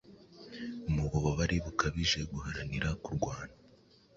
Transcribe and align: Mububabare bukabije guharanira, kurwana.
Mububabare 0.93 1.55
bukabije 1.65 2.19
guharanira, 2.31 2.89
kurwana. 3.03 3.55